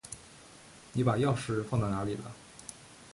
[0.93, 2.35] 你把钥匙放到哪里了？